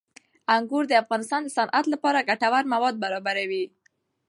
[0.55, 3.65] انګور د افغانستان د صنعت لپاره ګټور مواد برابروي.